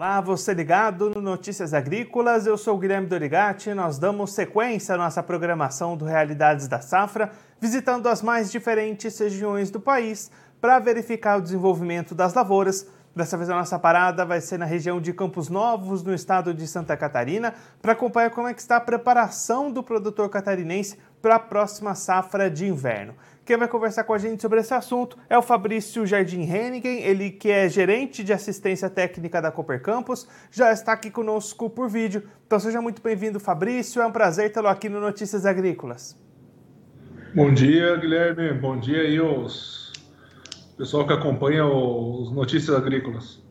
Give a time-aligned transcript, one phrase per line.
[0.00, 3.74] Olá, você ligado no Notícias Agrícolas, eu sou Guilherme Dorigati.
[3.74, 7.30] Nós damos sequência à nossa programação do Realidades da Safra,
[7.60, 12.86] visitando as mais diferentes regiões do país para verificar o desenvolvimento das lavouras.
[13.14, 16.66] Dessa vez a nossa parada vai ser na região de Campos Novos, no estado de
[16.66, 21.38] Santa Catarina, para acompanhar como é que está a preparação do produtor catarinense para a
[21.38, 23.14] próxima safra de inverno.
[23.50, 27.32] Quem vai conversar com a gente sobre esse assunto é o Fabrício Jardim Hennigen, ele
[27.32, 32.30] que é gerente de assistência técnica da Cooper Campus, já está aqui conosco por vídeo.
[32.46, 34.00] Então seja muito bem-vindo, Fabrício.
[34.00, 36.16] É um prazer tê-lo aqui no Notícias Agrícolas.
[37.34, 38.52] Bom dia, Guilherme.
[38.52, 39.92] Bom dia aí os
[40.78, 43.42] pessoal que acompanha os Notícias Agrícolas.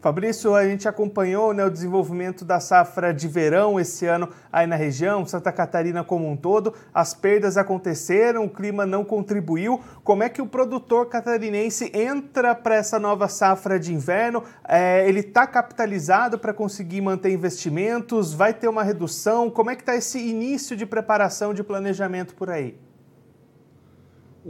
[0.00, 4.76] Fabrício, a gente acompanhou né, o desenvolvimento da safra de verão esse ano aí na
[4.76, 6.72] região, Santa Catarina como um todo.
[6.94, 9.80] As perdas aconteceram, o clima não contribuiu.
[10.04, 14.44] Como é que o produtor catarinense entra para essa nova safra de inverno?
[14.68, 18.32] É, ele está capitalizado para conseguir manter investimentos?
[18.32, 19.50] Vai ter uma redução?
[19.50, 22.87] Como é que está esse início de preparação de planejamento por aí?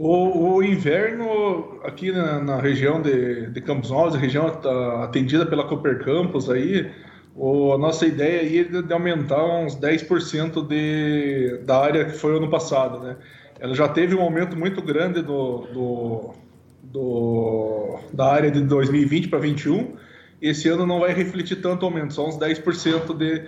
[0.01, 5.67] O, o, inverno aqui na, na região de, de, Campos Novos, região tá atendida pela
[5.67, 6.89] Cooper Campus aí,
[7.35, 12.37] o, a nossa ideia aí é de aumentar uns 10% de, da área que foi
[12.37, 13.17] ano passado, né?
[13.59, 16.33] Ela já teve um aumento muito grande do, do,
[16.81, 19.97] do da área de 2020 para 2021,
[20.41, 23.43] esse ano não vai refletir tanto aumento, só uns 10% de,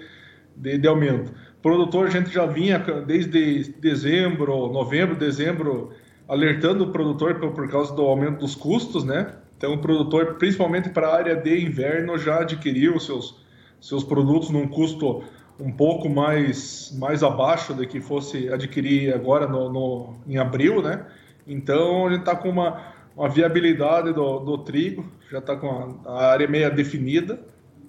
[0.57, 1.31] de, de aumento.
[1.61, 5.93] Produtor, a gente já vinha desde dezembro, novembro, dezembro,
[6.31, 9.33] alertando o produtor por, por causa do aumento dos custos, né?
[9.57, 13.43] Então, o produtor, principalmente para a área de inverno, já adquiriu seus,
[13.81, 15.25] seus produtos num custo
[15.59, 21.05] um pouco mais, mais abaixo do que fosse adquirir agora no, no em abril, né?
[21.45, 22.81] Então, a gente está com uma,
[23.13, 27.41] uma viabilidade do, do trigo, já está com a, a, área meia definida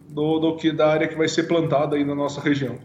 [0.08, 2.76] do, do que da área que vai ser plantada aí na nossa região.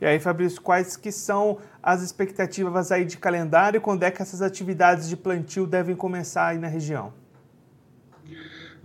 [0.00, 3.80] E aí, Fabrício, quais que são as expectativas aí de calendário?
[3.80, 7.12] Quando é que essas atividades de plantio devem começar aí na região?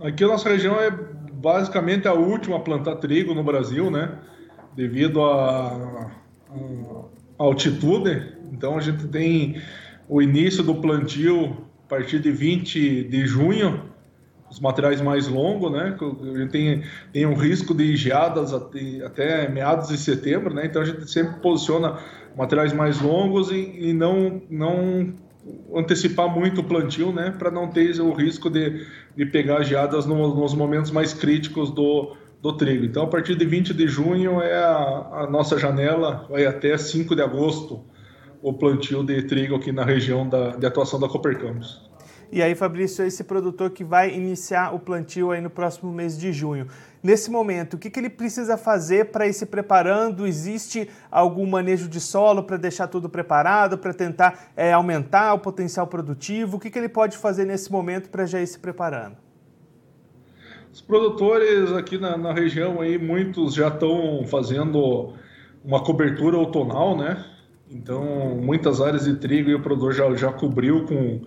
[0.00, 4.18] Aqui a nossa região é basicamente a última a plantar trigo no Brasil, né?
[4.74, 6.10] Devido à
[7.38, 8.34] altitude.
[8.52, 9.62] Então a gente tem
[10.08, 13.93] o início do plantio a partir de 20 de junho
[14.54, 15.96] os materiais mais longos, né?
[16.50, 16.82] Tem,
[17.12, 20.66] tem um risco de geadas até, até, meados de setembro, né?
[20.66, 21.98] Então a gente sempre posiciona
[22.36, 25.12] materiais mais longos e, e não, não
[25.74, 27.34] antecipar muito o plantio, né?
[27.36, 32.16] Para não ter o risco de, de pegar geadas no, nos momentos mais críticos do,
[32.40, 32.84] do trigo.
[32.84, 37.16] Então a partir de 20 de junho é a, a nossa janela, vai até 5
[37.16, 37.84] de agosto
[38.40, 41.82] o plantio de trigo aqui na região da, de atuação da Cooper Campos.
[42.30, 46.32] E aí, Fabrício, esse produtor que vai iniciar o plantio aí no próximo mês de
[46.32, 46.66] junho.
[47.02, 50.26] Nesse momento, o que, que ele precisa fazer para ir se preparando?
[50.26, 55.86] Existe algum manejo de solo para deixar tudo preparado, para tentar é, aumentar o potencial
[55.86, 56.56] produtivo?
[56.56, 59.16] O que, que ele pode fazer nesse momento para já ir se preparando?
[60.72, 65.12] Os produtores aqui na, na região aí, muitos já estão fazendo
[65.64, 67.24] uma cobertura outonal, né?
[67.70, 71.20] Então, muitas áreas de trigo e o produtor já, já cobriu com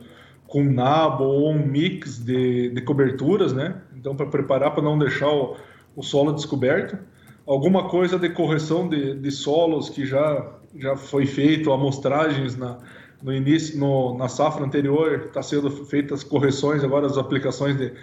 [0.47, 3.81] com nabo ou um mix de, de coberturas, né?
[3.95, 5.57] Então, para preparar para não deixar o,
[5.95, 6.97] o, solo descoberto.
[7.45, 12.79] Alguma coisa de correção de, de solos que já, já foi feito, amostragens na,
[13.21, 17.93] no início, no, na safra anterior, está sendo feitas correções agora, as aplicações de,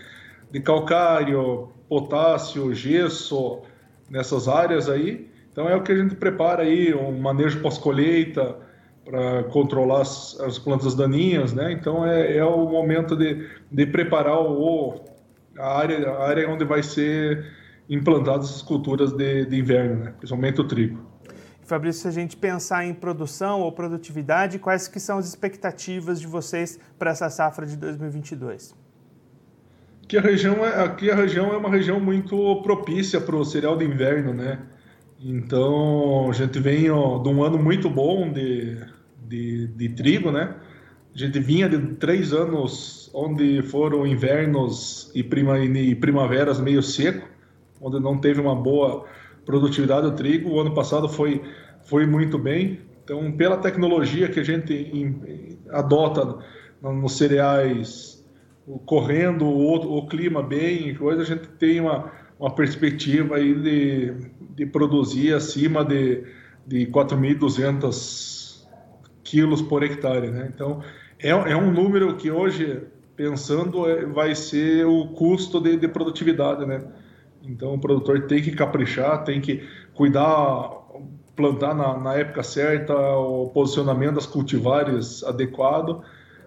[0.51, 3.63] de calcário, potássio, gesso,
[4.11, 5.31] nessas áreas aí.
[5.51, 8.57] Então, é o que a gente prepara aí, um manejo pós-colheita,
[9.05, 11.73] para controlar as, as, plantas daninhas, né?
[11.73, 15.01] Então é, é o momento de, de preparar o,
[15.59, 17.45] a, área, a área onde vai ser
[17.89, 20.15] implantadas as culturas de, de inverno, né?
[20.17, 21.15] principalmente o trigo.
[21.63, 26.27] Fabrício, se a gente pensar em produção ou produtividade, quais que são as expectativas de
[26.27, 28.75] vocês para essa safra de 2022?
[30.05, 33.77] Aqui a região é, aqui a região é uma região muito propícia para o cereal
[33.77, 34.59] de inverno, né?
[35.19, 38.77] Então, a gente vem ó, de um ano muito bom de,
[39.25, 40.55] de, de, trigo, né?
[41.15, 47.29] A gente vinha de três anos onde foram invernos e, prima, e primaveras meio seco,
[47.81, 49.07] onde não teve uma boa
[49.45, 50.51] produtividade do trigo.
[50.51, 51.43] O ano passado foi,
[51.85, 52.81] foi muito bem.
[53.05, 55.17] Então, pela tecnologia que a gente
[55.71, 56.39] adota
[56.83, 58.25] nos cereais,
[58.87, 64.15] correndo o, o clima bem, coisa, a gente tem uma uma perspectiva aí de,
[64.55, 66.25] de produzir acima de,
[66.67, 68.44] de 4.200
[69.35, 70.49] quilos por hectare, né?
[70.55, 70.81] Então,
[71.19, 72.83] é, é um número que hoje,
[73.17, 76.81] pensando, é, vai ser o custo de, de produtividade, né?
[77.43, 80.71] Então o produtor tem que caprichar, tem que cuidar,
[81.35, 86.03] plantar na, na época certa, o posicionamento das cultivares adequado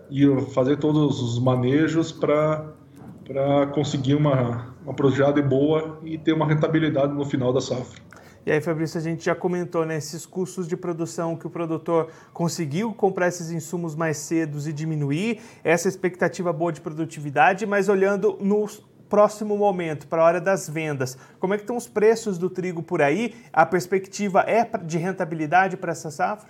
[0.10, 7.13] e fazer todos os manejos para conseguir uma, uma produtividade boa e ter uma rentabilidade
[7.13, 8.01] no final da safra.
[8.48, 10.00] E aí, Fabrício, a gente já comentou né,
[10.32, 15.90] custos de produção que o produtor conseguiu comprar esses insumos mais cedo e diminuir essa
[15.90, 18.66] expectativa boa de produtividade, mas olhando no
[19.10, 22.82] próximo momento, para a hora das vendas, como é que estão os preços do trigo
[22.82, 23.36] por aí?
[23.52, 26.50] A perspectiva é de rentabilidade para essa safra?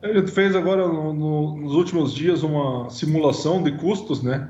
[0.00, 4.48] A gente fez agora no, nos últimos dias uma simulação de custos, né?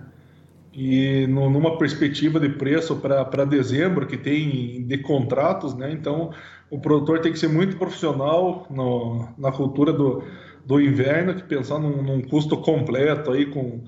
[0.76, 5.90] E no, numa perspectiva de preço para dezembro que tem de contratos, né?
[5.90, 6.34] Então
[6.68, 10.22] o produtor tem que ser muito profissional no, na cultura do,
[10.66, 13.84] do inverno, que pensar num, num custo completo aí com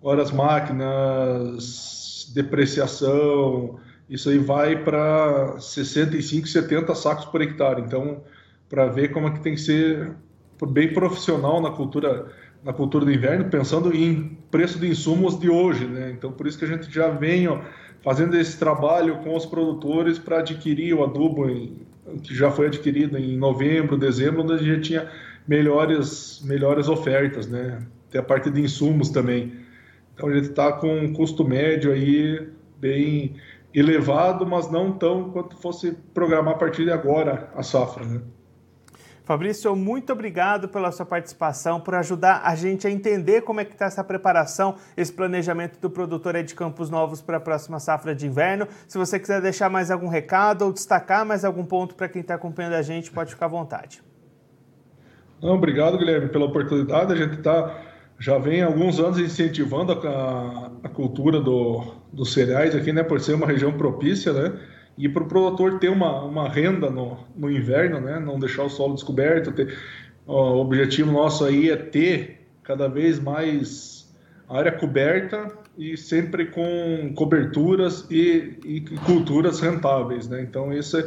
[0.00, 7.82] horas máquinas, depreciação, isso aí vai para 65, 70 sacos por hectare.
[7.82, 8.22] Então,
[8.70, 10.16] para ver como é que tem que ser
[10.66, 12.32] bem profissional na cultura
[12.64, 16.10] na cultura do inverno, pensando em preço de insumos de hoje, né?
[16.10, 17.60] Então, por isso que a gente já vem ó,
[18.02, 21.86] fazendo esse trabalho com os produtores para adquirir o adubo em,
[22.22, 25.10] que já foi adquirido em novembro, dezembro, onde a gente tinha
[25.46, 27.80] melhores, melhores ofertas, né?
[28.10, 29.52] Tem a parte de insumos também.
[30.14, 32.48] Então, a gente está com um custo médio aí
[32.78, 33.34] bem
[33.74, 38.20] elevado, mas não tão quanto fosse programar a partir de agora a safra, né?
[39.24, 43.72] Fabrício, muito obrigado pela sua participação, por ajudar a gente a entender como é que
[43.72, 48.26] está essa preparação, esse planejamento do produtor de Campos Novos para a próxima safra de
[48.26, 48.66] inverno.
[48.88, 52.34] Se você quiser deixar mais algum recado ou destacar mais algum ponto para quem está
[52.34, 54.02] acompanhando a gente, pode ficar à vontade.
[55.40, 57.12] Não, obrigado, Guilherme, pela oportunidade.
[57.12, 57.80] A gente está
[58.18, 61.82] já vem alguns anos incentivando a, a cultura do,
[62.12, 64.52] dos cereais aqui, né, por ser uma região propícia, né?
[65.02, 68.20] E para o produtor ter uma, uma renda no, no inverno, né?
[68.20, 69.50] não deixar o solo descoberto.
[69.50, 69.76] Ter,
[70.24, 74.14] o objetivo nosso aí é ter cada vez mais
[74.48, 80.28] área coberta e sempre com coberturas e, e culturas rentáveis.
[80.28, 80.40] Né?
[80.40, 81.04] Então, esse,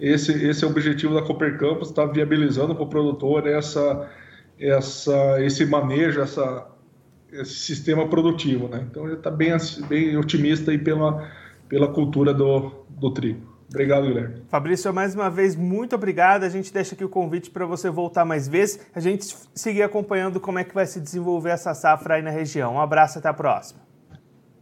[0.00, 4.08] esse, esse é o objetivo da Cooper Campus, está viabilizando para o produtor essa,
[4.58, 6.66] essa, esse manejo, essa,
[7.30, 8.68] esse sistema produtivo.
[8.68, 8.86] Né?
[8.90, 9.54] Então, ele está bem,
[9.86, 11.30] bem otimista aí pela,
[11.68, 13.58] pela cultura do, do trigo.
[13.68, 14.42] Obrigado, Guilherme.
[14.48, 16.42] Fabrício, mais uma vez, muito obrigado.
[16.44, 18.80] A gente deixa aqui o convite para você voltar mais vezes.
[18.94, 22.74] A gente seguir acompanhando como é que vai se desenvolver essa safra aí na região.
[22.74, 23.88] Um abraço, até a próxima.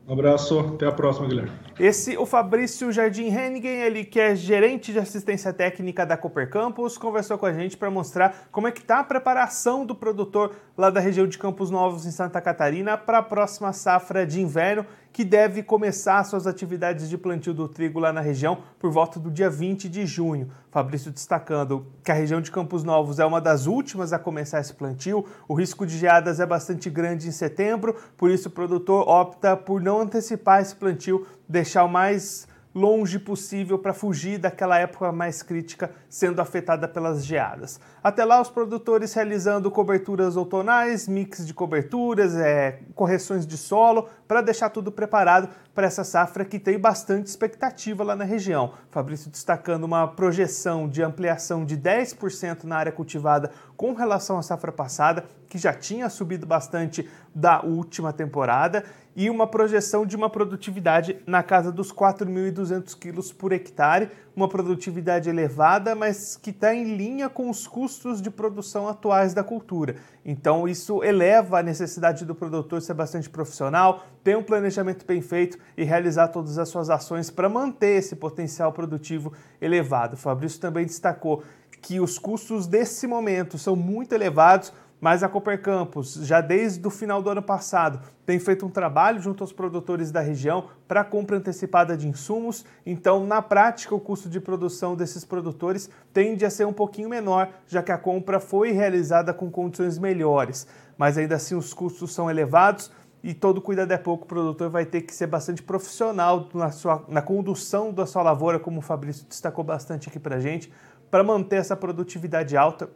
[0.08, 1.50] Um abraço, até a próxima, Guilherme.
[1.80, 6.96] Esse, o Fabrício Jardim Hennigen, ele que é gerente de assistência técnica da Cooper Campus,
[6.96, 10.90] conversou com a gente para mostrar como é que está a preparação do produtor lá
[10.90, 14.86] da região de Campos Novos, em Santa Catarina, para a próxima safra de inverno
[15.16, 19.30] que deve começar suas atividades de plantio do trigo lá na região por volta do
[19.30, 20.50] dia 20 de junho.
[20.70, 24.74] Fabrício destacando que a região de Campos Novos é uma das últimas a começar esse
[24.74, 29.56] plantio, o risco de geadas é bastante grande em setembro, por isso o produtor opta
[29.56, 35.42] por não antecipar esse plantio, deixar o mais longe possível para fugir daquela época mais
[35.42, 37.80] crítica sendo afetada pelas geadas.
[38.04, 44.42] Até lá, os produtores realizando coberturas outonais, mix de coberturas, é, correções de solo, para
[44.42, 48.72] deixar tudo preparado para essa safra que tem bastante expectativa lá na região.
[48.90, 54.72] Fabrício destacando uma projeção de ampliação de 10% na área cultivada com relação à safra
[54.72, 61.16] passada, que já tinha subido bastante da última temporada e uma projeção de uma produtividade
[61.26, 67.30] na casa dos 4.200 quilos por hectare, uma produtividade elevada, mas que está em linha
[67.30, 69.96] com os custos de produção atuais da cultura.
[70.22, 75.56] Então, isso eleva a necessidade do produtor ser bastante profissional, ter um planejamento bem feito
[75.76, 80.16] e realizar todas as suas ações para manter esse potencial produtivo elevado.
[80.16, 81.44] Fabrício também destacou
[81.80, 86.90] que os custos desse momento são muito elevados mas a Cooper Campus, já desde o
[86.90, 91.36] final do ano passado, tem feito um trabalho junto aos produtores da região para compra
[91.36, 92.64] antecipada de insumos.
[92.84, 97.50] Então, na prática, o custo de produção desses produtores tende a ser um pouquinho menor,
[97.68, 100.66] já que a compra foi realizada com condições melhores.
[100.96, 102.90] Mas ainda assim, os custos são elevados
[103.26, 104.24] e todo cuidado é pouco.
[104.24, 108.60] O produtor vai ter que ser bastante profissional na, sua, na condução da sua lavoura,
[108.60, 110.72] como o Fabrício destacou bastante aqui para gente,
[111.10, 112.88] para manter essa produtividade alta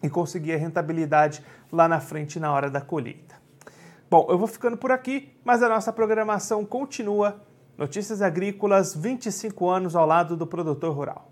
[0.00, 3.34] e conseguir a rentabilidade lá na frente na hora da colheita.
[4.08, 7.42] Bom, eu vou ficando por aqui, mas a nossa programação continua.
[7.76, 11.31] Notícias Agrícolas, 25 anos ao lado do produtor rural.